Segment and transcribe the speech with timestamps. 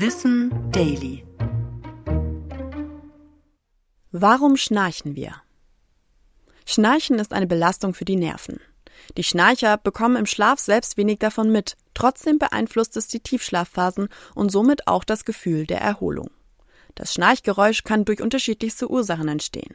[0.00, 1.24] Wissen Daily.
[4.12, 5.34] Warum schnarchen wir?
[6.64, 8.60] Schnarchen ist eine Belastung für die Nerven.
[9.16, 14.52] Die Schnarcher bekommen im Schlaf selbst wenig davon mit, trotzdem beeinflusst es die Tiefschlafphasen und
[14.52, 16.30] somit auch das Gefühl der Erholung.
[16.94, 19.74] Das Schnarchgeräusch kann durch unterschiedlichste Ursachen entstehen.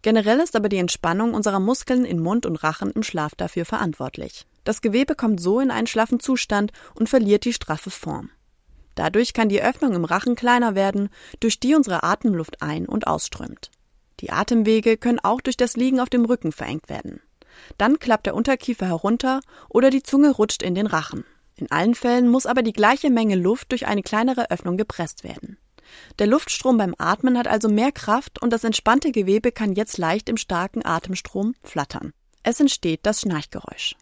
[0.00, 4.46] Generell ist aber die Entspannung unserer Muskeln in Mund und Rachen im Schlaf dafür verantwortlich.
[4.62, 8.30] Das Gewebe kommt so in einen schlaffen Zustand und verliert die straffe Form.
[8.96, 13.70] Dadurch kann die Öffnung im Rachen kleiner werden, durch die unsere Atemluft ein- und ausströmt.
[14.20, 17.20] Die Atemwege können auch durch das Liegen auf dem Rücken verengt werden.
[17.78, 21.24] Dann klappt der Unterkiefer herunter oder die Zunge rutscht in den Rachen.
[21.54, 25.58] In allen Fällen muss aber die gleiche Menge Luft durch eine kleinere Öffnung gepresst werden.
[26.18, 30.28] Der Luftstrom beim Atmen hat also mehr Kraft und das entspannte Gewebe kann jetzt leicht
[30.28, 32.12] im starken Atemstrom flattern.
[32.42, 33.94] Es entsteht das Schnarchgeräusch.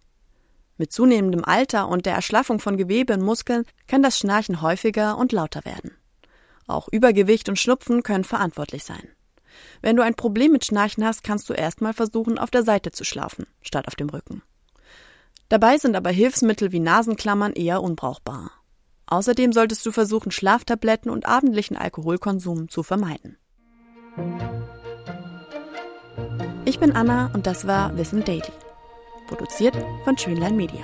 [0.77, 5.33] Mit zunehmendem Alter und der Erschlaffung von Gewebe und Muskeln kann das Schnarchen häufiger und
[5.33, 5.92] lauter werden.
[6.66, 9.08] Auch Übergewicht und Schnupfen können verantwortlich sein.
[9.83, 13.05] Wenn du ein Problem mit Schnarchen hast, kannst du erstmal versuchen, auf der Seite zu
[13.05, 14.42] schlafen, statt auf dem Rücken.
[15.48, 18.50] Dabei sind aber Hilfsmittel wie Nasenklammern eher unbrauchbar.
[19.06, 23.36] Außerdem solltest du versuchen, Schlaftabletten und abendlichen Alkoholkonsum zu vermeiden.
[26.64, 28.42] Ich bin Anna und das war Wissen Daily.
[29.27, 30.83] Produziert von Schönlein Media.